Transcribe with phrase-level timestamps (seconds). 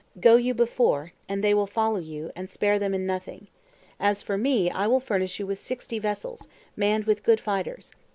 [0.19, 3.49] Go you before, and they will follow you; and spare them in nothing.
[3.99, 7.91] As for me, I will furnish you with sixty vessels, manned with good fighters."